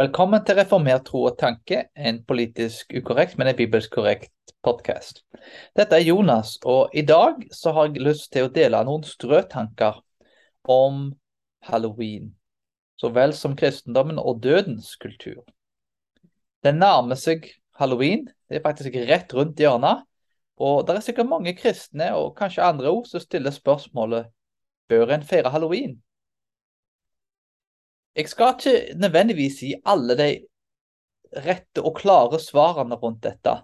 Velkommen 0.00 0.40
til 0.48 0.56
Reformert 0.56 1.02
tro 1.10 1.26
og 1.28 1.34
tanke, 1.36 1.82
en 1.92 2.22
politisk 2.24 2.94
ukorrekt, 2.96 3.34
men 3.36 3.50
en 3.50 3.56
bibelsk 3.58 3.92
korrekt 3.92 4.54
podkast. 4.64 5.18
Dette 5.76 5.98
er 5.98 6.06
Jonas, 6.06 6.54
og 6.64 6.94
i 6.96 7.02
dag 7.04 7.42
så 7.52 7.74
har 7.76 7.90
jeg 7.90 8.06
lyst 8.06 8.30
til 8.32 8.46
å 8.46 8.52
dele 8.54 8.80
noen 8.88 9.04
strøtanker 9.04 9.98
om 10.72 11.02
halloween, 11.68 12.30
så 12.96 13.12
vel 13.12 13.36
som 13.36 13.52
kristendommen 13.52 14.16
og 14.16 14.40
dødens 14.40 14.94
kultur. 15.04 15.44
Det 16.64 16.72
nærmer 16.72 17.20
seg 17.20 17.50
halloween, 17.76 18.24
det 18.48 18.62
er 18.62 18.68
faktisk 18.70 18.96
rett 19.04 19.36
rundt 19.36 19.60
hjørnet, 19.60 20.06
og 20.56 20.86
det 20.88 20.96
er 20.96 21.08
sikkert 21.10 21.34
mange 21.34 21.52
kristne 21.60 22.14
og 22.16 22.38
kanskje 22.40 22.64
andre 22.72 22.88
ord 22.88 23.04
som 23.12 23.20
stiller 23.20 23.52
spørsmålet 23.52 24.32
bør 24.88 25.12
en 25.18 25.28
feire 25.28 25.52
halloween? 25.52 25.98
Jeg 28.16 28.28
skal 28.28 28.54
ikke 28.56 28.94
nødvendigvis 28.98 29.60
gi 29.62 29.74
alle 29.86 30.16
de 30.18 30.30
rette 31.44 31.82
og 31.82 31.94
klare 31.96 32.40
svarene 32.42 32.98
rundt 32.98 33.22
dette, 33.22 33.60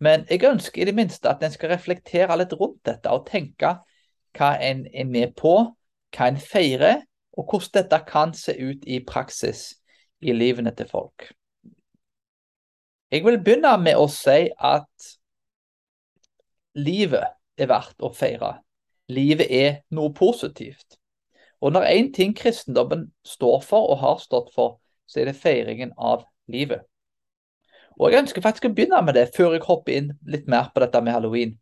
men 0.00 0.24
jeg 0.30 0.44
ønsker 0.48 0.82
i 0.82 0.88
det 0.88 0.94
minste 0.96 1.28
at 1.28 1.42
en 1.44 1.52
skal 1.52 1.74
reflektere 1.74 2.36
litt 2.40 2.54
rundt 2.56 2.80
dette 2.88 3.12
og 3.12 3.26
tenke 3.28 3.74
hva 4.38 4.50
en 4.64 4.86
er 4.94 5.04
med 5.04 5.34
på, 5.36 5.52
hva 6.16 6.30
en 6.30 6.40
feirer, 6.40 7.02
og 7.36 7.50
hvordan 7.50 7.76
dette 7.82 8.00
kan 8.08 8.32
se 8.34 8.54
ut 8.56 8.86
i 8.88 9.02
praksis 9.04 9.66
i 10.20 10.32
livene 10.32 10.72
til 10.76 10.88
folk. 10.88 11.28
Jeg 13.10 13.24
vil 13.24 13.40
begynne 13.42 13.74
med 13.82 13.98
å 13.98 14.06
si 14.12 14.46
at 14.54 15.10
livet 16.78 17.26
er 17.58 17.70
verdt 17.70 18.00
å 18.00 18.12
feire. 18.14 18.54
Livet 19.10 19.50
er 19.50 19.80
noe 19.96 20.14
positivt. 20.14 20.99
Og 21.60 21.72
når 21.72 21.88
én 21.92 22.12
ting 22.12 22.36
kristendommen 22.36 23.10
står 23.26 23.60
for 23.60 23.92
og 23.92 24.00
har 24.00 24.20
stått 24.22 24.52
for, 24.54 24.78
så 25.06 25.20
er 25.20 25.30
det 25.30 25.40
feiringen 25.40 25.92
av 25.98 26.24
livet. 26.48 26.86
Og 28.00 28.12
Jeg 28.12 28.22
ønsker 28.24 28.42
faktisk 28.42 28.70
å 28.70 28.72
begynne 28.72 29.02
med 29.04 29.14
det, 29.14 29.26
før 29.36 29.52
jeg 29.52 29.66
hopper 29.66 29.92
inn 29.92 30.12
litt 30.24 30.46
mer 30.48 30.70
på 30.72 30.80
dette 30.80 31.02
med 31.04 31.12
halloween. 31.12 31.58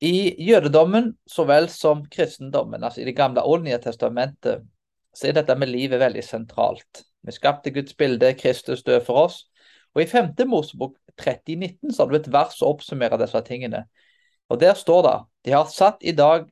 I 0.00 0.34
jødedommen 0.44 1.14
så 1.28 1.44
vel 1.48 1.68
som 1.72 2.02
kristendommen, 2.08 2.84
altså 2.84 3.00
i 3.00 3.04
Det 3.04 3.16
gamle 3.16 3.44
og 3.44 3.64
nye 3.64 3.78
testamentet, 3.80 4.64
så 5.16 5.28
er 5.28 5.36
dette 5.36 5.56
med 5.56 5.68
livet 5.68 6.00
veldig 6.00 6.24
sentralt. 6.24 7.04
Vi 7.24 7.32
skapte 7.32 7.72
Guds 7.72 7.96
bilde, 7.96 8.34
Kristus 8.34 8.82
død 8.82 9.04
for 9.04 9.24
oss. 9.26 9.42
Og 9.94 10.02
I 10.02 10.06
5. 10.06 10.32
Mosebok 10.46 10.94
3019 11.18 11.92
så 11.92 12.04
har 12.04 12.10
du 12.10 12.16
et 12.16 12.32
vers 12.32 12.54
som 12.56 12.70
oppsummerer 12.70 13.20
disse 13.20 13.40
tingene. 13.44 13.84
Og 14.48 14.60
Der 14.60 14.74
står 14.74 15.02
det 15.02 15.18
de 15.44 15.52
har 15.56 15.68
satt 15.72 16.00
i 16.00 16.12
dag 16.12 16.46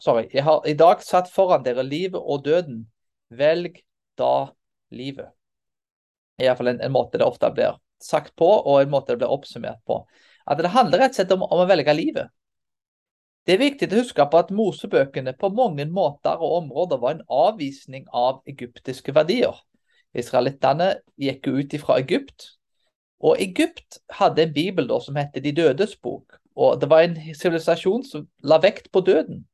Sorry. 0.00 0.28
Jeg 0.32 0.46
har 0.46 0.64
i 0.68 0.74
dag 0.74 1.02
satt 1.04 1.28
foran 1.32 1.64
dere 1.64 1.84
livet 1.84 2.20
og 2.20 2.44
døden. 2.44 2.86
Velg 3.30 3.82
da 4.18 4.50
livet. 4.96 5.28
Iallfall 6.40 6.72
en, 6.72 6.80
en 6.80 6.92
måte 6.94 7.20
det 7.20 7.26
ofte 7.26 7.50
blir 7.52 7.76
sagt 8.00 8.32
på, 8.40 8.48
og 8.48 8.80
en 8.80 8.92
måte 8.92 9.12
det 9.12 9.20
blir 9.20 9.32
oppsummert 9.32 9.82
på. 9.86 10.00
At 10.48 10.58
det 10.58 10.72
handler 10.72 11.04
rett 11.04 11.12
og 11.12 11.20
slett 11.20 11.34
om, 11.36 11.44
om 11.44 11.64
å 11.64 11.68
velge 11.68 11.94
livet. 11.94 12.32
Det 13.44 13.54
er 13.54 13.60
viktig 13.60 13.90
å 13.90 14.00
huske 14.00 14.24
på 14.30 14.40
at 14.40 14.52
Mosebøkene 14.54 15.34
på 15.36 15.50
mange 15.52 15.84
måter 15.88 16.40
og 16.40 16.56
områder 16.62 17.00
var 17.02 17.16
en 17.16 17.26
avvisning 17.28 18.06
av 18.16 18.40
egyptiske 18.48 19.12
verdier. 19.16 19.56
Israelittene 20.16 20.94
gikk 21.20 21.48
ut 21.48 21.76
fra 21.84 22.00
Egypt, 22.00 22.54
og 23.20 23.40
Egypt 23.40 24.00
hadde 24.16 24.46
en 24.46 24.52
bibel 24.56 24.88
da, 24.88 24.96
som 25.04 25.16
het 25.20 25.36
De 25.36 25.52
dødes 25.52 25.92
bok. 26.00 26.40
Og 26.56 26.80
Det 26.80 26.88
var 26.88 27.04
en 27.04 27.16
sivilisasjon 27.36 28.04
som 28.04 28.28
la 28.42 28.58
vekt 28.64 28.88
på 28.92 29.04
døden 29.04 29.44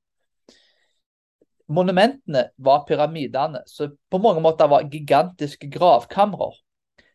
monumentene 1.69 2.51
var 2.59 2.85
pyramidene, 2.89 3.63
som 3.67 3.97
på 4.11 4.19
mange 4.23 4.41
måter 4.41 4.69
var 4.71 4.87
gigantiske 4.91 5.71
gravkamre. 5.71 6.53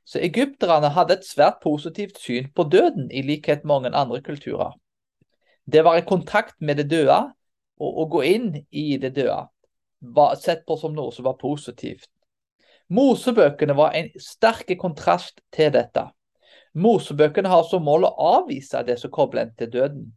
Så 0.05 0.19
egypterne 0.19 0.89
hadde 0.91 1.19
et 1.19 1.27
svært 1.27 1.61
positivt 1.63 2.19
syn 2.19 2.49
på 2.55 2.63
døden, 2.63 3.11
i 3.11 3.21
likhet 3.21 3.63
med 3.63 3.73
mange 3.73 3.95
andre 3.95 4.21
kulturer. 4.21 4.73
Det 5.65 5.83
var 5.85 5.97
i 5.97 6.05
kontakt 6.07 6.55
med 6.59 6.81
det 6.81 6.89
døde, 6.91 7.21
og 7.81 7.99
å 8.03 8.07
gå 8.11 8.23
inn 8.27 8.49
i 8.71 8.97
det 9.01 9.15
døde 9.15 9.45
var 10.01 10.35
sett 10.35 10.65
på 10.65 10.77
som 10.77 10.93
noe 10.97 11.13
som 11.13 11.25
var 11.25 11.37
positivt. 11.41 12.09
Mosebøkene 12.91 13.75
var 13.77 13.93
en 13.95 14.09
sterk 14.19 14.73
kontrast 14.81 15.39
til 15.53 15.71
dette. 15.71 16.09
Mosebøkene 16.73 17.49
har 17.51 17.63
som 17.69 17.85
mål 17.85 18.09
å 18.09 18.15
avvise 18.41 18.81
det 18.87 18.97
som 18.99 19.13
kobler 19.13 19.45
en 19.45 19.53
til 19.55 19.69
døden. 19.71 20.07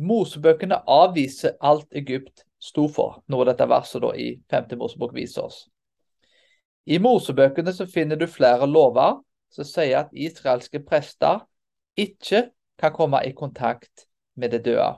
Mosebøkene 0.00 0.80
avviser 0.88 1.58
alt 1.60 1.86
Egypt 1.94 2.44
sto 2.60 2.86
for, 2.92 3.20
noe 3.32 3.46
dette 3.48 3.66
verset 3.68 4.02
da 4.04 4.12
i 4.14 4.34
5. 4.52 4.76
Mosebok 4.78 5.14
viser 5.16 5.48
oss. 5.48 5.64
I 6.86 6.98
Mosebøkene 7.00 7.72
så 7.72 7.86
finner 7.88 8.18
du 8.20 8.26
flere 8.28 8.68
lover 8.68 9.20
som 9.50 9.66
sier 9.66 10.04
at 10.04 10.14
israelske 10.14 10.82
prester 10.86 11.42
ikke 11.98 12.48
kan 12.80 12.94
komme 12.94 13.20
i 13.26 13.34
kontakt 13.36 14.06
med 14.38 14.54
det 14.54 14.64
døde. 14.64 14.94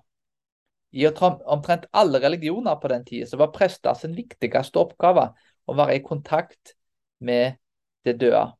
I 0.92 1.06
omtrent 1.08 1.86
alle 1.92 2.20
religioner 2.20 2.76
på 2.76 2.88
den 2.92 3.04
tida 3.04 3.38
var 3.40 3.52
prester 3.54 3.94
sin 3.96 4.16
viktigste 4.16 4.78
oppgave 4.78 5.30
å 5.66 5.76
være 5.78 5.96
i 5.96 6.04
kontakt 6.04 6.74
med 7.18 7.56
det 8.04 8.18
døde. 8.20 8.50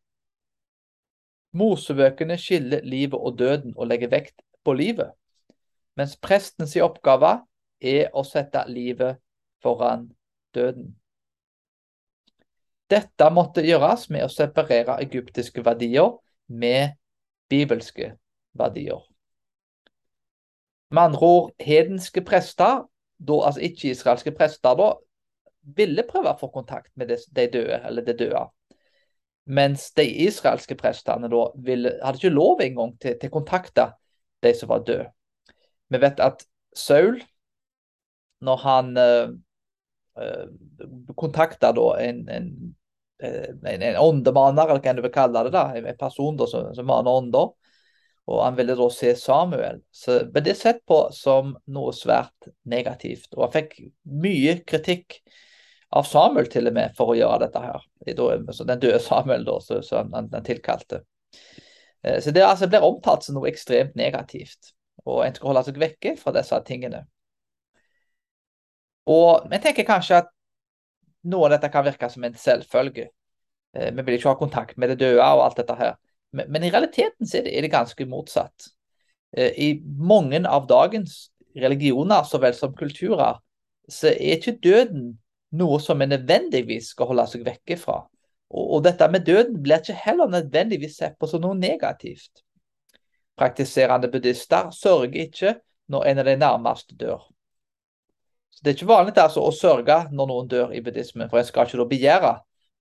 Mosebøkene 1.52 2.38
skiller 2.40 2.80
livet 2.88 3.20
og 3.20 3.36
døden 3.38 3.74
og 3.76 3.90
legger 3.90 4.08
vekt 4.14 4.38
på 4.64 4.72
livet, 4.72 5.12
mens 5.98 6.16
prestens 6.16 6.72
oppgave 6.80 7.42
er 7.82 8.10
å 8.14 8.24
sette 8.26 8.64
livet 8.70 9.20
foran 9.62 10.08
døden. 10.54 10.92
Dette 12.92 13.28
måtte 13.32 13.64
gjøres 13.64 14.08
med 14.12 14.26
å 14.26 14.32
separere 14.32 14.98
egyptiske 15.04 15.64
verdier 15.64 16.18
med 16.46 16.98
bibelske 17.48 18.12
verdier. 18.58 19.00
Med 20.92 21.02
andre 21.08 21.28
ord, 21.28 21.52
hedenske 21.62 22.20
prester, 22.24 22.82
da, 23.16 23.38
altså 23.46 23.62
ikke-israelske 23.64 24.34
prester, 24.36 24.76
da, 24.76 24.90
ville 25.76 26.04
prøve 26.04 26.34
å 26.34 26.40
få 26.40 26.50
kontakt 26.52 26.90
med 26.98 27.08
de 27.08 27.46
døde, 27.48 27.78
eller 27.86 28.04
det 28.04 28.18
døde. 28.18 28.44
Mens 29.44 29.88
de 29.96 30.04
israelske 30.26 30.76
prestene 30.78 31.30
da 31.32 31.46
ville, 31.64 31.96
hadde 32.02 32.20
ikke 32.20 32.34
lov 32.34 32.60
engang 32.62 32.92
til, 33.02 33.16
å 33.16 33.32
kontakte 33.32 33.88
de 34.44 34.52
som 34.58 34.70
var 34.70 34.84
døde. 34.86 35.08
Vi 35.88 36.00
vet 36.02 36.20
at 36.22 36.44
Saul 36.76 37.22
når 38.42 38.62
han 38.62 38.92
uh, 38.98 39.32
uh, 40.18 40.46
kontakta 41.16 41.72
en, 42.00 42.22
en, 42.28 42.74
eh, 43.22 43.50
en, 43.74 43.82
en 43.82 43.96
åndemaner, 43.96 44.68
eller 44.68 44.82
hva 44.82 44.94
du 44.96 45.02
vil 45.04 45.14
kalle 45.14 45.44
det, 45.46 45.54
da, 45.54 45.68
en 45.78 45.98
person 45.98 46.36
da, 46.36 46.48
som, 46.50 46.72
som 46.74 46.88
maner 46.88 47.10
ånder. 47.22 47.52
Og 48.30 48.38
han 48.44 48.54
ville 48.54 48.76
da 48.78 48.86
se 48.94 49.16
Samuel. 49.18 49.80
Så 49.90 50.20
ble 50.30 50.44
det 50.46 50.54
sett 50.58 50.84
på 50.86 50.98
som 51.14 51.56
noe 51.74 51.94
svært 51.96 52.52
negativt. 52.70 53.32
Og 53.34 53.48
han 53.48 53.54
fikk 53.56 53.72
mye 54.22 54.60
kritikk 54.66 55.18
av 55.98 56.06
Samuel 56.06 56.46
til 56.50 56.70
og 56.70 56.76
med 56.76 56.94
for 56.96 57.12
å 57.12 57.16
gjøre 57.18 57.40
dette 57.48 57.62
her. 57.64 57.88
Den 58.06 58.84
døde 58.84 59.00
Samuel, 59.02 59.42
da, 59.48 59.58
som 59.82 60.14
han, 60.14 60.30
han, 60.30 60.46
tilkalte. 60.46 61.02
Så 62.22 62.30
det 62.30 62.46
altså, 62.46 62.70
blir 62.70 62.86
omtalt 62.86 63.26
som 63.26 63.36
noe 63.36 63.50
ekstremt 63.50 63.98
negativt. 63.98 64.70
Og 65.02 65.24
en 65.26 65.34
skal 65.34 65.50
holde 65.50 65.64
seg 65.66 65.82
vekke 65.82 66.14
fra 66.20 66.34
disse 66.36 66.62
tingene. 66.66 67.02
Og 69.10 69.48
vi 69.50 69.58
tenker 69.62 69.86
kanskje 69.86 70.22
at 70.22 70.30
noe 71.30 71.46
av 71.46 71.56
dette 71.56 71.70
kan 71.72 71.86
virke 71.86 72.08
som 72.10 72.24
en 72.26 72.38
selvfølge. 72.38 73.08
Eh, 73.76 73.90
vi 73.94 74.04
vil 74.04 74.18
ikke 74.18 74.32
ha 74.32 74.38
kontakt 74.38 74.78
med 74.78 74.92
det 74.92 75.00
døde 75.02 75.22
og 75.22 75.44
alt 75.46 75.58
dette 75.60 75.76
her. 75.78 75.96
Men, 76.32 76.50
men 76.52 76.66
i 76.66 76.70
realiteten 76.72 77.26
er 77.26 77.46
det, 77.46 77.56
er 77.56 77.66
det, 77.66 77.72
ganske 77.72 78.06
motsatt. 78.08 78.68
Eh, 79.36 79.52
I 79.56 79.68
mange 79.82 80.42
av 80.48 80.68
dagens 80.70 81.30
religioner 81.56 82.24
så 82.28 82.40
vel 82.42 82.54
som 82.56 82.74
kulturer, 82.76 83.40
så 83.88 84.12
er 84.12 84.38
ikke 84.38 84.58
døden 84.62 85.12
noe 85.58 85.80
som 85.82 86.00
vi 86.00 86.08
nødvendigvis 86.08 86.94
skal 86.94 87.10
holde 87.10 87.26
seg 87.28 87.44
vekke 87.46 87.76
fra. 87.80 88.00
Og, 88.52 88.64
og 88.78 88.86
dette 88.86 89.08
med 89.12 89.26
døden 89.26 89.60
blir 89.64 89.82
ikke 89.82 89.98
heller 90.06 90.30
nødvendigvis 90.32 90.96
sett 91.00 91.18
på 91.20 91.28
som 91.28 91.42
noe 91.44 91.58
negativt. 91.58 92.44
Praktiserende 93.36 94.10
buddhister 94.12 94.70
sørger 94.76 95.26
ikke 95.26 95.54
når 95.92 96.08
en 96.08 96.22
av 96.22 96.28
de 96.28 96.36
nærmeste 96.40 96.96
dør. 97.00 97.31
Det 98.60 98.70
er 98.70 98.76
ikke 98.76 98.90
vanlig 98.90 99.14
altså, 99.18 99.42
å 99.46 99.54
sørge 99.54 99.96
når 100.12 100.28
noen 100.30 100.50
dør 100.50 100.74
i 100.76 100.82
buddhismen, 100.84 101.30
for 101.30 101.40
en 101.40 101.46
skal 101.48 101.66
ikke 101.66 101.80
da 101.80 101.88
begjære. 101.90 102.32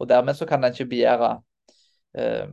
Og 0.01 0.09
dermed 0.09 0.37
så 0.37 0.47
kan 0.49 0.63
en 0.65 0.73
ikke 0.73 0.89
begjære 0.91 1.29
eh, 2.17 2.49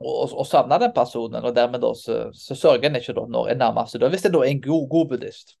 å, 0.00 0.12
å 0.42 0.44
savne 0.48 0.78
den 0.80 0.92
personen, 0.96 1.44
og 1.44 1.56
dermed 1.56 1.82
da 1.84 1.92
så, 1.96 2.20
så 2.36 2.56
sørger 2.56 2.88
en 2.88 3.00
ikke 3.00 3.16
da 3.16 3.26
når 3.28 3.54
en 3.54 3.62
nærmeste 3.64 4.00
dør, 4.00 4.12
hvis 4.12 4.24
det 4.26 4.34
da 4.34 4.44
er 4.44 4.52
en 4.54 4.62
god, 4.64 4.86
god 4.92 5.10
buddhist. 5.14 5.56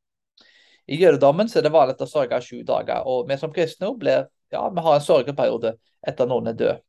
I 0.90 0.98
jødedommen 0.98 1.48
så 1.48 1.60
er 1.60 1.66
det 1.66 1.74
vanlig 1.74 2.00
å 2.00 2.08
sørge 2.08 2.40
sju 2.42 2.62
dager, 2.66 3.04
og 3.06 3.28
vi 3.28 3.36
som 3.38 3.52
kristne 3.54 3.92
blir, 3.98 4.28
ja, 4.50 4.62
vi 4.68 4.86
har 4.86 4.96
en 4.96 5.04
sørgeperiode 5.04 5.76
etter 6.06 6.28
noen 6.28 6.50
er 6.50 6.56
død. 6.58 6.80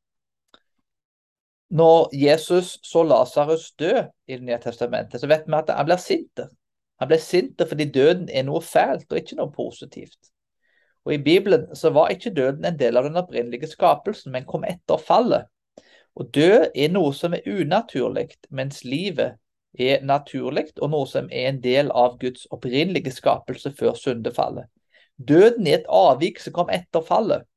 Når 1.71 2.15
Jesus 2.17 2.73
så 2.83 3.03
Lasarus 3.07 3.69
dø 3.79 3.93
i 4.27 4.35
Det 4.35 4.43
nye 4.43 4.57
testamentet, 4.59 5.21
så 5.21 5.27
vet 5.27 5.45
vi 5.47 5.55
at 5.55 5.69
han 5.71 5.87
blir 5.87 6.01
sint. 6.03 6.41
Han 7.01 7.09
ble 7.09 7.17
sint 7.21 7.61
fordi 7.65 7.89
døden 7.89 8.29
er 8.29 8.45
noe 8.45 8.61
fælt 8.61 9.09
og 9.09 9.17
ikke 9.17 9.39
noe 9.39 9.51
positivt. 9.55 10.19
Og 11.05 11.15
I 11.15 11.23
Bibelen 11.23 11.65
så 11.75 11.89
var 11.89 12.13
ikke 12.13 12.33
døden 12.37 12.65
en 12.65 12.77
del 12.77 12.97
av 12.97 13.07
den 13.07 13.17
opprinnelige 13.17 13.71
skapelsen, 13.71 14.31
men 14.31 14.45
kom 14.45 14.67
etter 14.69 15.01
fallet. 15.01 15.47
Og 16.15 16.29
død 16.35 16.75
er 16.75 16.91
noe 16.93 17.13
som 17.17 17.33
er 17.33 17.47
unaturlig, 17.47 18.27
mens 18.49 18.83
livet 18.85 19.39
er 19.79 20.03
naturlig, 20.05 20.67
og 20.77 20.91
noe 20.91 21.07
som 21.09 21.29
er 21.31 21.49
en 21.49 21.61
del 21.63 21.89
av 21.95 22.19
Guds 22.21 22.45
opprinnelige 22.51 23.13
skapelse 23.15 23.71
før 23.79 23.95
syndefallet. 23.97 24.69
Døden 25.17 25.67
er 25.67 25.79
et 25.79 25.89
avvik 25.89 26.41
som 26.43 26.53
kom 26.53 26.69
etter 26.69 27.01
fallet. 27.07 27.47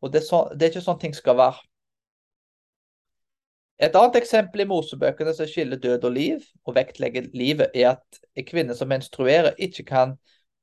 Og 0.00 0.12
det 0.12 0.22
er, 0.22 0.26
så, 0.26 0.44
det 0.54 0.66
er 0.66 0.72
ikke 0.74 0.84
sånn 0.84 1.00
ting 1.00 1.16
skal 1.16 1.38
være. 1.40 1.64
Et 3.80 3.94
annet 3.96 4.16
eksempel 4.20 4.60
i 4.60 4.68
Mosebøkene 4.68 5.32
som 5.32 5.48
skiller 5.48 5.78
død 5.80 6.04
og 6.04 6.12
liv, 6.12 6.40
og 6.68 6.74
vektlegger 6.76 7.30
livet, 7.34 7.70
er 7.74 7.94
at 7.94 8.18
en 8.36 8.44
kvinne 8.44 8.74
som 8.76 8.90
menstruerer, 8.92 9.54
ikke 9.58 9.86
kan 9.88 10.18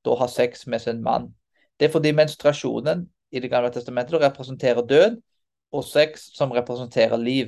da 0.06 0.14
ha 0.20 0.28
sex 0.30 0.68
med 0.68 0.84
sin 0.84 1.02
mann. 1.04 1.32
Det 1.80 1.88
er 1.88 1.92
fordi 1.92 2.12
menstruasjonen 2.12 3.08
i 3.32 3.40
Det 3.40 3.50
gamle 3.50 3.72
testamentet 3.74 4.22
representerer 4.22 4.86
død, 4.86 5.18
og 5.72 5.84
sex 5.84 6.30
som 6.38 6.52
representerer 6.52 7.18
liv. 7.18 7.48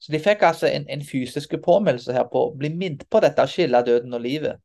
Så 0.00 0.12
de 0.12 0.18
fikk 0.18 0.42
altså 0.42 0.66
en, 0.66 0.86
en 0.88 1.04
fysisk 1.04 1.54
påminnelse 1.64 2.12
her 2.12 2.28
på 2.32 2.44
å 2.46 2.52
bli 2.56 2.68
minnet 2.68 3.08
på 3.10 3.20
dette 3.20 3.42
å 3.42 3.50
skille 3.50 3.82
døden 3.86 4.14
og 4.14 4.20
livet. 4.20 4.60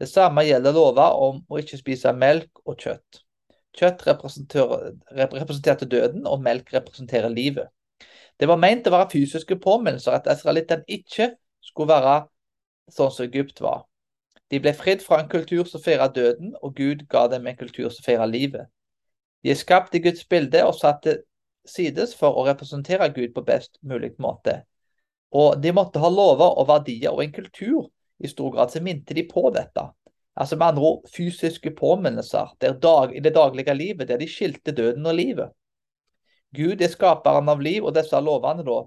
Det 0.00 0.08
samme 0.08 0.44
gjelder 0.46 0.76
lover 0.76 1.16
om 1.16 1.40
å 1.48 1.58
ikke 1.58 1.80
spise 1.80 2.12
melk 2.12 2.62
og 2.64 2.78
kjøtt. 2.78 3.24
Kjøtt 3.78 4.06
representerte 4.06 5.88
døden, 5.88 6.26
og 6.26 6.44
melk 6.44 6.72
representerer 6.76 7.32
livet. 7.32 7.72
Det 8.38 8.46
var 8.48 8.60
ment 8.60 8.86
å 8.86 8.94
være 8.94 9.10
fysiske 9.12 9.58
påminnelser 9.62 10.14
at 10.14 10.28
israelittene 10.30 10.86
ikke 10.86 11.32
skulle 11.64 11.90
være 11.90 12.16
sånn 12.94 13.12
som 13.12 13.26
Egypt 13.26 13.60
var. 13.60 13.84
De 14.48 14.60
ble 14.62 14.72
fridd 14.72 15.02
fra 15.04 15.20
en 15.20 15.28
kultur 15.28 15.66
som 15.68 15.82
feiret 15.84 16.14
døden, 16.16 16.54
og 16.62 16.76
Gud 16.78 17.04
ga 17.10 17.26
dem 17.28 17.46
en 17.46 17.58
kultur 17.58 17.90
som 17.90 18.04
feiret 18.06 18.30
livet. 18.32 18.70
De 19.44 19.52
er 19.52 19.58
skapt 19.58 19.94
i 19.94 20.02
Guds 20.02 20.24
bilde 20.24 20.62
og 20.64 20.78
satt 20.78 21.02
til 21.04 21.20
sides 21.68 22.14
for 22.16 22.38
å 22.38 22.46
representere 22.46 23.10
Gud 23.12 23.34
på 23.34 23.44
best 23.44 23.76
mulig 23.82 24.14
måte. 24.22 24.62
Og 25.36 25.60
de 25.60 25.74
måtte 25.76 26.00
ha 26.00 26.08
lover 26.08 26.56
og 26.56 26.68
verdier 26.70 27.12
og 27.12 27.22
en 27.22 27.34
kultur 27.34 27.90
i 28.18 28.30
stor 28.30 28.54
grad 28.54 28.72
som 28.72 28.86
minte 28.86 29.14
de 29.14 29.26
på 29.28 29.50
dette. 29.54 29.84
Altså 30.38 30.56
med 30.56 30.70
andre 30.70 30.90
ord 30.94 31.10
fysiske 31.12 31.74
påminnelser 31.76 32.54
i 32.62 33.20
det 33.20 33.34
daglige 33.34 33.74
livet, 33.74 34.08
der 34.08 34.18
de 34.18 34.30
skilte 34.30 34.72
døden 34.72 35.06
og 35.06 35.18
livet. 35.18 35.50
Gud 36.56 36.82
er 36.82 36.92
skaperen 36.92 37.48
av 37.52 37.60
liv, 37.60 37.84
og 37.84 37.94
disse 37.96 38.20
lovene 38.24 38.64
da 38.66 38.82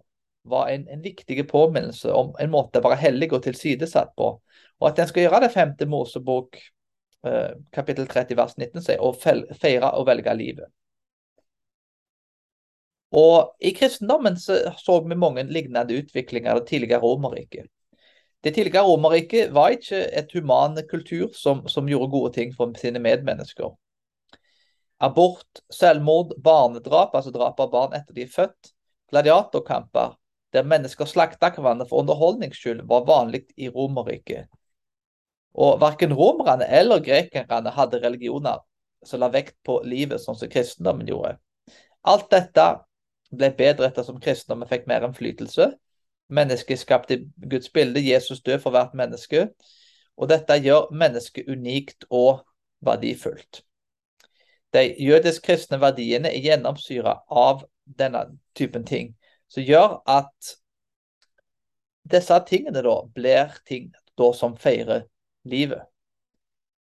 var 0.49 0.71
en, 0.73 0.87
en 0.89 1.01
viktig 1.01 1.43
påminnelse 1.49 2.13
om 2.17 2.33
en 2.41 2.51
måte 2.53 2.81
å 2.81 2.85
være 2.87 3.01
hellig 3.03 3.29
og 3.35 3.43
tilsidesatt 3.45 4.15
på. 4.17 4.33
Og 4.81 4.87
at 4.89 4.99
en 4.99 5.09
skal 5.09 5.27
gjøre 5.27 5.43
det 5.43 5.51
femte 5.53 5.85
Mosebok 5.89 6.57
eh, 6.57 7.51
kapittel 7.73 8.07
30 8.09 8.39
vers 8.39 8.55
19 8.57 8.85
sier, 8.87 9.01
å 9.01 9.13
feire 9.13 9.91
og 9.93 10.07
velge 10.09 10.33
livet. 10.37 10.71
Og 13.11 13.51
I 13.59 13.73
kristendommen 13.75 14.39
så, 14.39 14.57
så 14.79 15.01
vi 15.03 15.19
mange 15.19 15.43
lignende 15.43 15.99
utviklinger 15.99 16.53
av 16.53 16.61
det 16.61 16.71
tidligere 16.71 17.03
Romerriket. 17.03 17.67
Det 18.41 18.55
tidligere 18.55 18.87
Romerriket 18.87 19.51
var 19.53 19.75
ikke 19.75 19.99
et 20.17 20.31
human 20.33 20.79
kultur 20.89 21.29
som, 21.35 21.67
som, 21.67 21.89
gjorde 21.89 22.09
gode 22.11 22.33
ting 22.33 22.55
for 22.55 22.71
sine 22.79 23.03
medmennesker. 23.03 23.75
Abort, 25.01 25.61
selvmord, 25.73 26.35
barnedrap, 26.43 27.15
altså 27.17 27.33
drap 27.33 27.59
av 27.63 27.71
barn 27.73 27.95
etter 27.97 28.13
de 28.15 28.25
er 28.25 28.31
født, 28.31 28.73
gladiatorkamper, 29.11 30.15
der 30.53 30.67
mennesker 30.67 31.09
slakta 31.09 31.49
hverandre 31.55 31.87
for 31.89 32.03
underholdnings 32.03 32.59
skyld, 32.59 32.83
var 32.87 33.07
vanlig 33.07 33.45
i 33.57 33.69
Romerriket. 33.71 34.51
Og 35.57 35.79
Verken 35.81 36.13
romerne 36.15 36.67
eller 36.67 37.01
grekerne 37.03 37.73
hadde 37.75 37.99
religioner 38.03 38.61
som 39.03 39.19
la 39.23 39.31
vekt 39.33 39.57
på 39.65 39.79
livet, 39.83 40.21
sånn 40.21 40.37
som 40.37 40.51
kristendommen 40.51 41.09
gjorde. 41.09 41.35
Alt 42.07 42.29
dette 42.31 42.67
ble 43.31 43.49
bedre 43.57 43.89
etter 43.89 44.05
som 44.05 44.19
kristendommen 44.21 44.69
fikk 44.69 44.87
mer 44.91 45.07
innflytelse, 45.07 45.71
Mennesket 46.31 46.79
skapte 46.79 47.17
Guds 47.49 47.69
bilde. 47.69 47.99
Jesus 47.99 48.41
død 48.41 48.59
for 48.59 48.71
hvert 48.71 48.93
menneske. 48.95 49.49
Og 50.17 50.29
dette 50.29 50.55
gjør 50.63 50.87
mennesket 50.95 51.49
unikt 51.49 52.05
og 52.09 52.45
verdifullt. 52.79 53.63
De 54.71 54.85
jødisk-kristne 55.03 55.79
verdiene 55.81 56.31
er 56.31 56.43
gjennomsyra 56.43 57.17
av 57.27 57.65
denne 57.85 58.25
typen 58.55 58.85
ting, 58.87 59.13
som 59.51 59.63
gjør 59.67 59.97
at 60.09 60.53
disse 62.11 62.37
tingene 62.47 62.83
da 62.83 62.97
blir 63.15 63.55
ting 63.67 63.91
da 64.19 64.31
som 64.35 64.55
feirer 64.59 65.05
livet. 65.43 65.83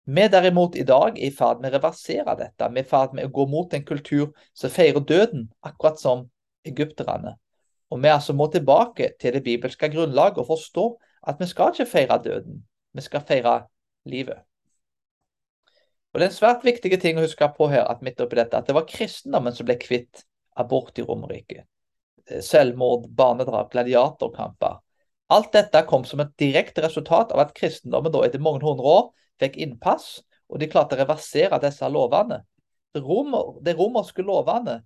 Vi 0.06 0.28
derimot 0.34 0.76
i 0.76 0.84
dag 0.84 1.18
er 1.18 1.28
i 1.28 1.34
ferd 1.34 1.62
med 1.62 1.72
å 1.72 1.78
reversere 1.78 2.34
dette. 2.38 2.70
Vi 2.74 2.82
er 2.82 2.86
i 2.86 2.90
ferd 2.90 3.14
med 3.18 3.30
å 3.30 3.34
gå 3.34 3.46
mot 3.50 3.74
en 3.74 3.86
kultur 3.86 4.32
som 4.58 4.74
feirer 4.74 5.04
døden, 5.08 5.46
akkurat 5.62 6.02
som 6.02 6.26
egypterne. 6.66 7.36
Og 7.92 8.02
vi 8.02 8.10
altså 8.10 8.34
må 8.34 8.48
tilbake 8.52 9.12
til 9.20 9.36
det 9.36 9.44
bibelske 9.46 9.90
grunnlaget 9.94 10.42
og 10.42 10.50
forstå 10.50 10.86
at 11.30 11.42
vi 11.42 11.48
skal 11.50 11.74
ikke 11.74 11.90
feire 11.92 12.18
døden, 12.24 12.64
vi 12.94 13.06
skal 13.06 13.24
feire 13.28 13.60
livet. 14.10 14.42
Og 16.12 16.20
Det 16.20 16.26
er 16.26 16.30
en 16.30 16.36
svært 16.36 16.66
viktig 16.68 16.98
ting 17.00 17.20
å 17.20 17.24
huske 17.24 17.48
på 17.56 17.70
her, 17.72 17.86
at 17.88 18.02
midt 18.04 18.20
oppi 18.24 18.36
dette, 18.40 18.58
at 18.58 18.68
det 18.68 18.76
var 18.76 18.88
kristendommen 18.90 19.56
som 19.56 19.68
ble 19.68 19.78
kvitt 19.80 20.26
abort 20.60 21.00
i 21.00 21.06
Romerriket. 21.08 21.64
Eh, 22.28 22.42
selvmord, 22.44 23.08
barnedrap, 23.16 23.72
gladiatorkamper. 23.72 24.80
Alt 25.32 25.54
dette 25.56 25.86
kom 25.88 26.04
som 26.04 26.20
et 26.20 26.34
direkte 26.40 26.84
resultat 26.84 27.32
av 27.32 27.46
at 27.46 27.56
kristendommen 27.56 28.12
da 28.12 28.26
etter 28.28 28.44
mange 28.44 28.66
hundre 28.66 28.96
år 28.98 29.06
fikk 29.40 29.56
innpass, 29.64 30.20
og 30.52 30.60
de 30.60 30.68
klarte 30.68 30.98
å 30.98 31.00
reversere 31.00 31.62
disse 31.64 31.88
lovene. 31.88 32.42
De, 32.92 33.00
romer, 33.00 33.56
de 33.64 33.76
romerske 33.78 34.26
lovene 34.28 34.82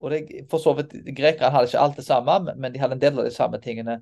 og 0.00 0.14
det, 0.14 0.46
for 0.48 0.62
så 0.62 0.72
vidt, 0.78 0.94
Grekerne 1.12 1.52
hadde 1.52 1.68
ikke 1.68 1.84
alt 1.84 1.98
det 2.00 2.06
samme, 2.06 2.54
men 2.56 2.72
de 2.72 2.80
hadde 2.80 2.96
en 2.96 3.02
del 3.02 3.18
av 3.20 3.26
de 3.28 3.34
samme 3.34 3.60
tingene. 3.60 3.98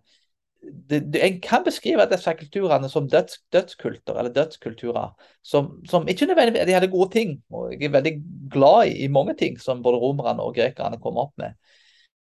Det, 0.60 1.00
det, 1.12 1.20
en 1.22 1.36
kan 1.40 1.62
beskrive 1.64 2.04
disse 2.10 2.32
kulturene 2.34 2.88
som 2.90 3.06
døds, 3.08 3.38
dødskulter, 3.54 4.18
eller 4.18 4.32
dødskulturer. 4.34 5.12
Som, 5.42 5.70
som, 5.88 6.08
ikke 6.08 6.26
nødvendigvis 6.26 6.66
De 6.66 6.74
hadde 6.74 6.90
gode 6.92 7.12
ting, 7.14 7.36
og 7.54 7.72
jeg 7.72 7.88
er 7.88 7.94
veldig 7.94 8.14
glad 8.52 8.90
i, 8.90 9.04
i 9.04 9.08
mange 9.12 9.36
ting 9.38 9.60
som 9.62 9.82
både 9.82 10.00
romerne 10.02 10.42
og 10.42 10.56
grekerne 10.58 10.98
kom 11.02 11.20
opp 11.20 11.32
med. 11.38 11.54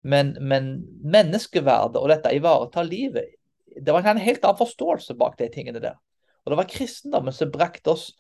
Men, 0.08 0.36
men 0.40 0.70
menneskeverdet 1.04 2.00
og 2.00 2.12
dette 2.14 2.32
ivaretar 2.38 2.86
livet 2.86 3.34
Det 3.82 3.92
var 3.92 4.06
en 4.06 4.22
helt 4.22 4.46
annen 4.46 4.60
forståelse 4.60 5.18
bak 5.18 5.36
de 5.42 5.50
tingene 5.54 5.82
der. 5.82 5.98
Og 6.46 6.54
det 6.54 6.60
var 6.62 6.70
kristendommen 6.70 7.34
som 7.36 7.52
brakte 7.52 7.92
oss 7.92 8.12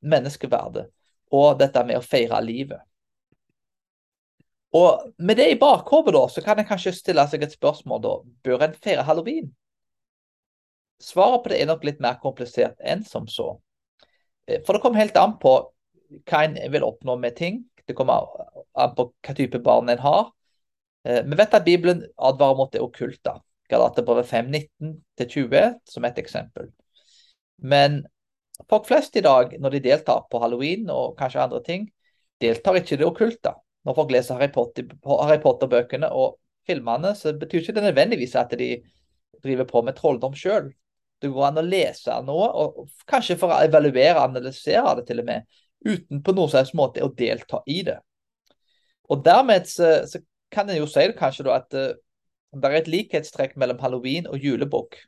menneskeverdet 0.00 0.88
og 1.30 1.60
dette 1.60 1.84
med 1.86 2.00
å 2.00 2.04
feire 2.04 2.40
livet. 2.42 2.80
Og 4.76 5.14
med 5.18 5.36
det 5.36 5.48
i 5.50 5.58
bakhodet, 5.58 6.14
da, 6.14 6.26
så 6.30 6.42
kan 6.44 6.60
en 6.60 6.68
kanskje 6.68 6.92
stille 6.94 7.24
seg 7.30 7.42
et 7.42 7.56
spørsmål, 7.56 8.02
da. 8.04 8.12
Bør 8.46 8.66
en 8.66 8.76
feire 8.78 9.02
halloween? 9.06 9.50
Svaret 11.02 11.42
på 11.42 11.50
det 11.50 11.58
er 11.62 11.70
nok 11.70 11.84
litt 11.88 12.00
mer 12.02 12.20
komplisert 12.22 12.78
enn 12.78 13.02
som 13.06 13.26
så. 13.26 13.54
Eh, 14.46 14.60
for 14.62 14.76
det 14.76 14.82
kommer 14.84 15.02
helt 15.02 15.18
an 15.18 15.38
på 15.42 15.54
hva 16.28 16.42
en 16.44 16.58
vil 16.70 16.86
oppnå 16.86 17.16
med 17.18 17.34
ting. 17.38 17.64
Det 17.88 17.96
kommer 17.98 18.28
an 18.78 18.94
på 18.94 19.08
hva 19.10 19.34
type 19.34 19.58
barn 19.64 19.90
en 19.90 20.02
har. 20.04 20.28
Eh, 21.08 21.24
vi 21.24 21.38
vet 21.40 21.56
at 21.56 21.66
Bibelen 21.66 22.04
advarer 22.16 22.60
mot 22.60 22.70
det 22.70 22.84
okkulte. 22.84 23.40
Galaterbrevet 23.70 24.28
5.19-20 24.30 25.80
som 25.88 26.06
et 26.06 26.18
eksempel. 26.22 26.70
Men 27.58 28.04
folk 28.70 28.86
flest 28.86 29.16
i 29.16 29.24
dag, 29.24 29.56
når 29.58 29.74
de 29.74 29.82
deltar 29.88 30.28
på 30.30 30.38
halloween 30.42 30.90
og 30.94 31.16
kanskje 31.18 31.42
andre 31.42 31.62
ting, 31.64 31.88
deltar 32.42 32.78
ikke 32.78 32.94
i 32.94 33.00
det 33.00 33.08
okkulte 33.08 33.54
når 33.86 33.96
folk 33.96 34.12
leser 34.12 34.36
Harry 34.36 34.50
Potter-bøkene 34.52 35.40
Potter 35.42 36.08
og 36.12 36.36
filmene, 36.68 37.14
så 37.16 37.32
betyr 37.36 37.62
ikke 37.62 37.76
det 37.78 37.86
nødvendigvis 37.88 38.36
at 38.38 38.52
de 38.58 38.74
driver 39.42 39.68
på 39.68 39.82
med 39.86 39.96
trolldom 39.96 40.36
sjøl. 40.36 40.68
Det 41.20 41.30
går 41.32 41.46
an 41.50 41.60
å 41.60 41.64
lese 41.64 42.16
noe, 42.24 42.48
og 42.48 42.88
kanskje 43.08 43.36
for 43.40 43.52
å 43.52 43.60
evaluere 43.64 44.16
og 44.16 44.26
analysere 44.30 44.96
det 45.00 45.06
til 45.08 45.22
og 45.22 45.28
med, 45.28 45.48
uten 45.84 46.20
på 46.24 46.34
noen 46.36 46.52
slags 46.52 46.72
måte 46.76 47.04
å 47.04 47.12
delta 47.16 47.62
i 47.68 47.80
det. 47.88 47.98
Og 49.10 49.24
Dermed 49.24 49.68
så, 49.68 49.92
så 50.08 50.20
kan 50.52 50.68
en 50.70 50.80
jo 50.80 50.88
si 50.88 51.06
det 51.08 51.18
kanskje 51.18 51.46
da 51.46 51.56
at 51.58 51.76
uh, 51.76 51.94
det 52.50 52.68
er 52.68 52.76
et 52.80 52.90
likhetstrekk 52.90 53.56
mellom 53.60 53.80
halloween 53.82 54.28
og 54.30 54.44
julebukk. 54.44 54.98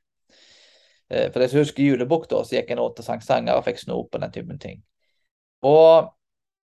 Uh, 1.12 1.28
for 1.28 1.40
de 1.40 1.48
som 1.52 1.60
husker 1.62 1.86
julebukk, 1.86 2.28
da, 2.30 2.42
så 2.44 2.58
gikk 2.58 2.72
en 2.72 2.82
og 2.82 3.04
sang 3.04 3.22
sanger 3.24 3.58
og 3.58 3.66
fikk 3.68 3.82
snop 3.84 4.12
og 4.12 4.24
den 4.24 4.34
typen 4.34 4.60
ting. 4.62 4.82
Og 5.68 6.10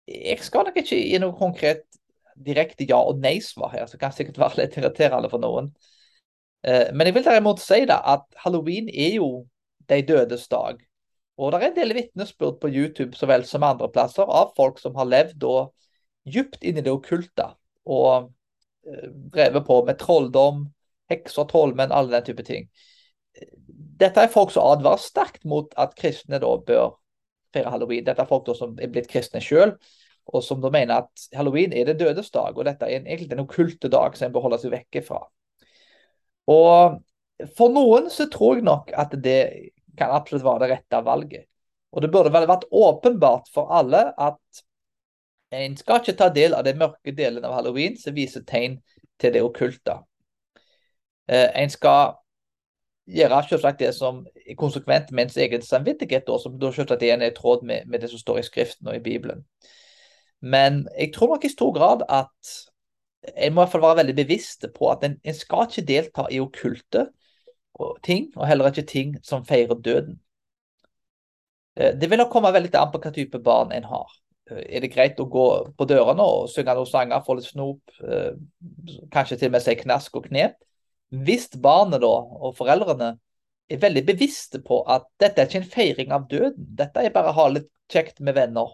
jeg 0.09 0.39
skal 0.43 0.67
nok 0.67 0.79
ikke 0.83 0.99
gi 0.99 1.19
noe 1.23 1.37
konkret 1.39 1.85
direkte 2.43 2.87
ja- 2.89 3.03
og 3.03 3.21
nei-svar 3.23 3.73
her, 3.75 3.87
så 3.87 3.99
kan 3.99 4.13
sikkert 4.13 4.41
være 4.41 4.63
litt 4.63 4.77
irriterende 4.79 5.31
for 5.31 5.43
noen. 5.43 5.73
Eh, 6.65 6.91
men 6.95 7.07
jeg 7.07 7.15
vil 7.15 7.27
derimot 7.27 7.61
si 7.63 7.85
da 7.89 8.01
at 8.15 8.25
halloween 8.45 8.89
er 8.89 9.17
jo 9.19 9.47
de 9.91 10.01
dødes 10.07 10.49
dag. 10.49 10.81
Og 11.39 11.53
det 11.53 11.59
er 11.59 11.69
en 11.71 11.77
del 11.77 11.95
vitnesbyrd 11.97 12.61
på 12.61 12.71
YouTube 12.71 13.17
så 13.17 13.27
vel 13.27 13.45
som 13.49 13.65
andre 13.67 13.89
plasser 13.93 14.29
av 14.29 14.53
folk 14.57 14.79
som 14.79 14.95
har 14.99 15.09
levd 15.09 15.39
da 15.43 15.67
dypt 16.33 16.63
inn 16.63 16.79
i 16.79 16.85
det 16.85 16.93
okkulte 16.93 17.49
og 17.91 18.31
eh, 18.87 19.09
drevet 19.35 19.67
på 19.67 19.83
med 19.87 19.99
trolldom, 19.99 20.67
hekser, 21.11 21.49
trollmenn, 21.51 21.93
alle 21.93 22.19
den 22.19 22.27
type 22.31 22.47
ting. 22.47 22.69
Dette 24.03 24.23
er 24.23 24.33
folk 24.33 24.53
som 24.53 24.67
advarer 24.75 25.01
sterkt 25.03 25.47
mot 25.49 25.73
at 25.81 25.97
kristne 25.99 26.41
da 26.43 26.53
bør 26.67 26.99
feire 27.55 27.73
halloween. 27.73 28.05
Dette 28.07 28.25
er 28.25 28.31
folk 28.31 28.47
da 28.47 28.57
som 28.59 28.75
er 28.81 28.91
blitt 28.93 29.11
kristne 29.11 29.43
sjøl, 29.45 29.77
og 30.33 30.45
som 30.47 30.61
da 30.63 30.71
mener 30.73 31.05
at 31.05 31.29
halloween 31.37 31.75
er 31.77 31.89
det 31.91 31.99
dødes 32.01 32.31
dag, 32.35 32.57
og 32.57 32.67
dette 32.69 32.87
er 32.87 33.01
en, 33.01 33.07
egentlig 33.07 33.33
en 33.37 33.45
okkulte 33.45 33.91
dag 33.93 34.17
som 34.17 34.29
en 34.29 34.35
bør 34.35 34.47
holde 34.49 34.61
seg 34.63 34.75
vekke 34.75 35.03
fra. 35.07 35.23
Og 36.51 37.01
for 37.57 37.73
noen 37.75 38.11
så 38.13 38.29
tror 38.31 38.59
jeg 38.59 38.67
nok 38.67 38.93
at 38.99 39.15
det 39.23 39.41
kan 39.99 40.13
absolutt 40.15 40.47
være 40.47 40.65
det 40.65 40.71
rette 40.77 41.03
valget. 41.05 41.49
Og 41.93 42.05
det 42.05 42.11
burde 42.13 42.33
vel 42.33 42.49
vært 42.49 42.69
åpenbart 42.71 43.51
for 43.53 43.73
alle 43.75 44.07
at 44.17 44.63
en 45.53 45.77
skal 45.77 46.01
ikke 46.01 46.17
ta 46.17 46.31
del 46.33 46.55
av 46.57 46.65
den 46.65 46.79
mørke 46.81 47.13
delen 47.13 47.45
av 47.45 47.59
halloween 47.59 47.99
som 48.01 48.17
viser 48.17 48.45
tegn 48.49 48.79
til 49.21 49.35
det 49.35 49.43
okkulte. 49.45 49.99
Eh, 51.29 51.51
en 51.61 51.71
skal 51.71 52.17
gjøre 53.07 53.43
selvsagt 53.49 53.81
det 53.83 53.93
som 53.97 54.23
er 54.47 54.59
konsekvent 54.59 55.11
med 55.11 55.27
ens 55.27 55.39
egen 55.41 55.63
samvittighet, 55.63 56.27
da, 56.27 56.39
som 56.39 56.59
da 56.59 56.71
selvsagt 56.73 57.03
igjen 57.03 57.23
er 57.23 57.33
i 57.33 57.37
tråd 57.37 57.65
med, 57.67 57.87
med, 57.87 58.01
det 58.03 58.11
som 58.13 58.21
står 58.21 58.41
i 58.41 58.47
Skriften 58.47 58.89
og 58.89 58.99
i 58.99 59.03
Bibelen. 59.05 59.45
Men 60.41 60.87
jeg 60.99 61.13
tror 61.15 61.35
nok 61.35 61.45
i 61.45 61.53
stor 61.53 61.73
grad 61.75 62.05
at 62.09 62.53
en 63.37 63.55
må 63.55 63.61
i 63.61 63.65
hvert 63.65 63.73
fall 63.73 63.85
være 63.85 64.01
veldig 64.03 64.17
bevisst 64.19 64.67
på 64.75 64.91
at 64.91 65.05
en, 65.07 65.19
en 65.23 65.35
skal 65.35 65.69
ikke 65.69 65.87
delta 65.87 66.27
i 66.31 66.41
okkulte 66.43 67.07
ting, 68.03 68.31
og 68.37 68.47
heller 68.47 68.71
ikke 68.71 68.87
ting 68.87 69.15
som 69.27 69.47
feirer 69.47 69.79
døden. 69.79 70.19
Eh, 71.77 71.95
det 72.01 72.11
vil 72.11 72.19
nok 72.19 72.31
komme 72.33 72.53
veldig 72.53 72.75
an 72.79 72.91
på 72.93 73.01
hva 73.03 73.13
type 73.15 73.39
barn 73.43 73.73
en 73.73 73.87
har. 73.89 74.11
Eh, 74.51 74.65
er 74.77 74.85
det 74.85 74.93
greit 74.93 75.21
å 75.23 75.29
gå 75.31 75.47
på 75.79 75.87
dørene 75.89 76.27
og 76.27 76.51
synge 76.53 76.75
noen 76.77 76.91
sanger, 76.91 77.25
få 77.27 77.39
litt 77.39 77.49
snop, 77.49 77.97
eh, 78.03 78.35
kanskje 79.13 79.39
til 79.39 79.51
og 79.51 79.57
med 79.57 79.65
si 79.65 79.77
knask 79.81 80.17
og 80.17 80.29
knep? 80.29 80.59
Hvis 81.13 81.51
barnet 81.61 82.01
da, 82.03 82.13
og 82.13 82.57
foreldrene 82.57 83.15
er 83.73 83.81
veldig 83.83 84.05
bevisste 84.09 84.63
på 84.65 84.81
at 84.91 85.05
dette 85.21 85.43
er 85.43 85.51
ikke 85.51 85.61
en 85.61 85.73
feiring 85.75 86.15
av 86.17 86.29
døden, 86.31 86.71
dette 86.79 87.05
er 87.05 87.13
bare 87.15 87.33
å 87.33 87.37
ha 87.37 87.49
litt 87.53 87.69
kjekt 87.93 88.23
med 88.25 88.37
venner 88.37 88.73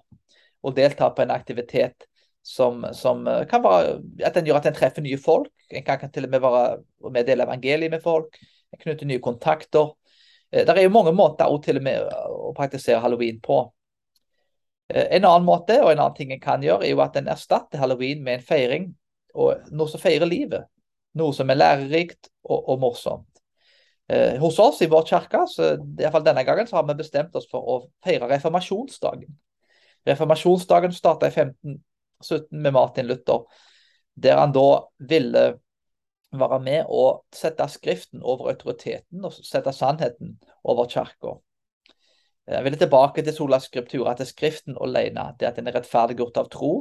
og 0.62 0.76
delta 0.76 1.10
på 1.14 1.24
en 1.24 1.34
aktivitet 1.34 2.06
som, 2.46 2.84
som 2.94 3.26
kan 3.50 3.62
være 3.64 3.98
at 4.26 4.38
en 4.38 4.46
gjør 4.46 4.60
at 4.60 4.68
en 4.70 4.76
treffer 4.78 5.04
nye 5.04 5.18
folk. 5.20 5.50
En 5.68 5.84
kan, 5.84 6.06
til 6.10 6.24
og 6.24 6.32
med 6.32 6.42
være 6.42 7.10
med 7.12 7.26
dele 7.28 7.44
evangeliet 7.44 7.92
med 7.92 8.02
folk 8.02 8.38
knytte 8.76 9.08
nye 9.08 9.22
kontakter. 9.22 9.92
Eh, 10.52 10.64
det 10.66 10.76
er 10.76 10.86
jo 10.86 10.94
mange 10.94 11.14
måter 11.16 11.48
å, 11.48 11.58
til 11.62 11.80
og 11.80 11.84
med 11.86 12.08
å 12.28 12.52
praktisere 12.56 13.02
halloween 13.04 13.40
på. 13.44 13.60
Eh, 14.92 15.06
en 15.18 15.28
annen 15.28 15.46
måte 15.46 15.78
og 15.82 15.92
en 15.92 16.02
annen 16.02 16.16
ting 16.16 16.32
en 16.34 16.42
kan 16.42 16.64
gjøre, 16.64 16.86
er 16.86 16.94
jo 16.94 17.04
at 17.04 17.16
en 17.20 17.30
erstatter 17.32 17.80
halloween 17.82 18.24
med 18.24 18.38
en 18.38 18.48
feiring. 18.50 18.90
og 19.34 19.70
Noe 19.72 19.90
som 19.90 20.02
feirer 20.02 20.28
livet. 20.28 20.68
Noe 21.16 21.32
som 21.34 21.50
er 21.50 21.58
lærerikt 21.58 22.28
og, 22.44 22.68
og 22.68 22.80
morsomt. 22.82 23.38
Eh, 24.08 24.38
hos 24.40 24.58
oss 24.58 24.80
i 24.82 24.88
vår 24.88 25.04
kirke 25.08 25.42
iallfall 25.44 26.24
denne 26.24 26.44
gangen, 26.44 26.66
så 26.66 26.78
har 26.78 26.86
vi 26.88 26.96
bestemt 26.96 27.34
oss 27.36 27.48
for 27.50 27.64
å 27.64 27.78
feire 28.04 28.28
reformasjonsdagen. 28.30 29.32
Reformasjonsdagen 30.08 30.94
starta 30.96 31.28
i 31.28 31.34
1517 31.34 32.62
med 32.62 32.72
Martin 32.72 33.08
Luther, 33.08 33.44
der 34.16 34.40
han 34.40 34.54
da 34.56 34.68
ville 35.10 35.42
være 36.32 36.60
med 36.60 36.88
og 36.88 37.24
sette 37.36 37.66
Skriften 37.72 38.22
over 38.22 38.50
autoriteten 38.52 39.24
og 39.24 39.36
sette 39.36 39.72
sannheten 39.76 40.38
over 40.64 40.88
kirka. 40.88 41.36
Jeg 42.48 42.64
vil 42.64 42.78
tilbake 42.80 43.22
til 43.22 43.36
sola 43.36 43.58
skriptura, 43.60 44.14
er 44.16 44.28
Skriften 44.28 44.78
alene, 44.80 45.34
det 45.40 45.50
at 45.50 45.60
en 45.60 45.68
er 45.68 45.76
rettferdiggjort 45.76 46.40
av 46.40 46.48
tro, 46.52 46.72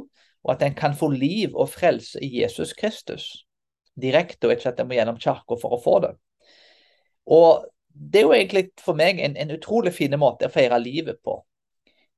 og 0.44 0.54
at 0.54 0.64
en 0.64 0.76
kan 0.76 0.96
få 0.96 1.10
liv 1.12 1.52
og 1.52 1.68
frelse 1.68 2.22
i 2.24 2.40
Jesus 2.40 2.72
Kristus 2.72 3.28
direkte, 4.00 4.46
og 4.46 4.54
ikke 4.54 4.72
at 4.72 4.80
jeg 4.80 4.88
må 4.88 4.96
gjennom 4.96 5.18
kirka 5.20 5.58
for 5.60 5.76
å 5.76 5.82
få 5.82 5.98
det. 6.06 6.14
Og 7.26 7.66
Det 7.98 8.20
er 8.20 8.28
jo 8.28 8.34
egentlig 8.36 8.68
for 8.78 8.94
meg 8.94 9.18
en, 9.18 9.32
en 9.34 9.50
utrolig 9.50 9.90
fin 9.90 10.12
måte 10.20 10.46
å 10.46 10.52
feire 10.54 10.76
livet 10.78 11.16
på. 11.24 11.32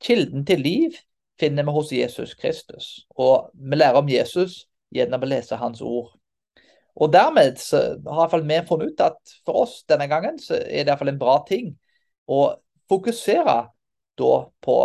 Kilden 0.04 0.42
til 0.44 0.60
liv 0.60 0.98
finner 1.40 1.64
vi 1.64 1.72
hos 1.72 1.92
Jesus 1.92 2.34
Kristus, 2.36 3.06
og 3.16 3.48
vi 3.54 3.78
lærer 3.78 3.96
om 4.02 4.10
Jesus 4.10 4.66
gjennom 4.92 5.24
å 5.24 5.30
lese 5.30 5.56
hans 5.56 5.80
ord. 5.80 6.10
Og 7.00 7.12
dermed 7.12 7.56
så 7.62 7.80
har 7.94 8.26
iallfall 8.26 8.44
vi 8.44 8.58
funnet 8.68 8.92
ut 8.92 9.04
at 9.06 9.34
for 9.46 9.62
oss 9.62 9.78
denne 9.88 10.08
gangen 10.10 10.36
så 10.42 10.58
er 10.58 10.84
det 10.84 10.92
iallfall 10.92 11.14
en 11.14 11.22
bra 11.22 11.38
ting 11.48 11.72
å 12.28 12.42
fokusere 12.90 13.56
da 14.20 14.34
på 14.60 14.76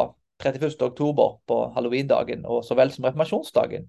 31. 0.43 0.77
oktober, 0.85 1.39
på 1.47 1.59
halloweendagen, 1.75 2.45
og 2.45 2.63
så 2.65 2.75
vel 2.77 2.91
som 2.93 3.07
reformasjonsdagen. 3.07 3.87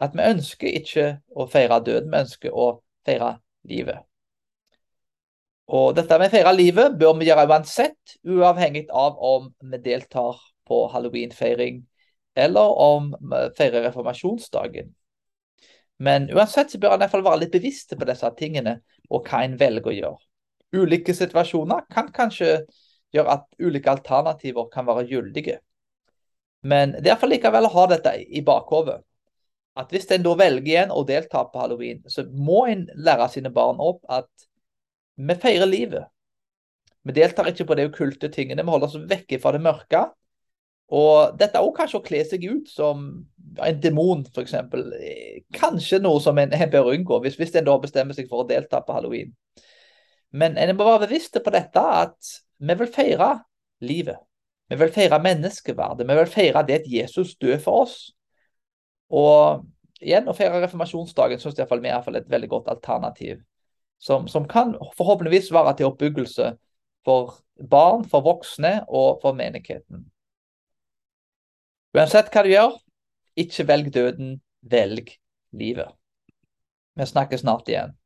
At 0.00 0.14
vi 0.14 0.26
ønsker 0.30 0.76
ikke 0.80 1.06
å 1.34 1.48
feire 1.50 1.80
døden, 1.84 2.12
vi 2.12 2.22
ønsker 2.22 2.54
å 2.54 2.68
feire 3.06 3.38
livet. 3.68 4.04
Og 5.68 5.92
dette 5.98 6.16
med 6.16 6.30
å 6.30 6.32
feire 6.32 6.54
livet 6.54 6.94
bør 7.00 7.18
vi 7.18 7.28
gjøre 7.28 7.48
uansett, 7.50 8.14
uavhengig 8.24 8.86
av 8.88 9.18
om 9.20 9.50
vi 9.60 9.80
deltar 9.84 10.38
på 10.68 10.86
halloweenfeiring 10.92 11.82
eller 12.38 12.78
om 12.80 13.10
vi 13.18 13.42
feirer 13.58 13.84
reformasjonsdagen. 13.88 14.94
Men 15.98 16.28
uansett 16.30 16.70
så 16.70 16.78
bør 16.78 16.94
en 16.94 17.00
i 17.00 17.02
hvert 17.02 17.14
fall 17.16 17.26
være 17.26 17.42
litt 17.42 17.56
bevisst 17.56 17.96
på 17.98 18.06
disse 18.06 18.30
tingene, 18.38 18.78
og 19.10 19.26
hva 19.26 19.42
en 19.42 19.56
velger 19.58 19.90
å 19.90 19.96
gjøre. 19.96 20.20
Ulike 20.78 21.14
situasjoner 21.16 21.88
kan 21.90 22.12
kanskje 22.14 22.60
gjøre 23.14 23.34
at 23.34 23.46
ulike 23.58 23.90
alternativer 23.90 24.68
kan 24.70 24.86
være 24.86 25.08
gyldige. 25.10 25.58
Men 26.62 26.94
det 26.94 27.06
er 27.06 27.14
iallfall 27.14 27.32
likevel 27.34 27.66
å 27.66 27.74
ha 27.74 27.86
dette 27.90 28.14
i 28.22 28.44
bakhodet. 28.46 29.00
At 29.78 29.92
hvis 29.94 30.08
en 30.10 30.24
da 30.26 30.34
velger 30.38 30.66
igjen 30.66 30.92
å 30.94 31.04
delta 31.06 31.44
på 31.46 31.60
halloween, 31.62 32.00
så 32.10 32.24
må 32.34 32.64
en 32.66 32.86
lære 32.98 33.28
sine 33.30 33.52
barn 33.54 33.78
opp 33.82 34.02
at 34.10 34.30
vi 35.18 35.36
feirer 35.38 35.70
livet. 35.70 36.08
Vi 37.06 37.14
deltar 37.14 37.50
ikke 37.50 37.66
på 37.68 37.76
de 37.78 37.86
okkulte 37.88 38.30
tingene, 38.34 38.64
vi 38.64 38.74
holder 38.74 38.90
oss 38.90 39.10
vekke 39.10 39.38
fra 39.42 39.54
det 39.54 39.62
mørke. 39.62 40.02
Og 40.98 41.36
dette 41.38 41.60
også 41.60 41.76
kanskje 41.76 41.98
å 42.00 42.04
kle 42.04 42.20
seg 42.24 42.44
ut 42.48 42.70
som 42.72 43.08
en 43.64 43.80
demon, 43.82 44.24
f.eks. 44.32 44.54
Kanskje 45.56 46.00
noe 46.02 46.20
som 46.24 46.38
en, 46.40 46.52
en 46.54 46.72
bør 46.72 46.92
unngå, 46.94 47.20
hvis, 47.24 47.36
hvis 47.38 47.54
en 47.60 47.68
da 47.68 47.76
bestemmer 47.80 48.16
seg 48.16 48.28
for 48.30 48.42
å 48.42 48.48
delta 48.48 48.80
på 48.84 48.96
halloween. 48.96 49.34
Men 50.32 50.56
en 50.60 50.74
må 50.76 50.86
være 50.88 51.06
bevisst 51.06 51.36
på 51.44 51.52
dette, 51.54 51.80
at 51.80 52.32
vi 52.58 52.76
vil 52.80 52.90
feire 52.92 53.30
livet. 53.84 54.18
Vi 54.68 54.76
vil 54.76 54.92
feire 54.92 55.20
menneskeverdet. 55.24 56.04
Vi 56.08 56.16
vil 56.18 56.30
feire 56.32 56.64
det 56.68 56.82
at 56.82 56.88
Jesus 56.92 57.36
døde 57.40 57.60
for 57.64 57.86
oss. 57.86 57.98
Og 59.08 59.64
igjen, 60.00 60.28
å 60.28 60.36
feire 60.36 60.60
reformasjonsdagen 60.62 61.40
syns 61.42 61.58
iallfall 61.58 61.82
vi 61.84 61.92
er 61.92 62.18
et 62.20 62.30
veldig 62.30 62.50
godt 62.52 62.72
alternativ. 62.72 63.42
Som, 63.98 64.28
som 64.30 64.46
kan 64.46 64.76
forhåpentligvis 64.94 65.50
være 65.52 65.74
til 65.78 65.88
oppbyggelse 65.90 66.52
for 67.06 67.40
barn, 67.58 68.04
for 68.06 68.22
voksne 68.22 68.84
og 68.86 69.18
for 69.24 69.34
menigheten. 69.34 70.04
Uansett 71.96 72.30
hva 72.30 72.44
du 72.46 72.52
gjør, 72.52 72.76
ikke 73.38 73.66
velg 73.66 73.90
døden, 73.94 74.36
velg 74.62 75.10
livet. 75.56 75.90
Vi 76.94 77.06
snakkes 77.06 77.42
snart 77.42 77.70
igjen. 77.70 77.97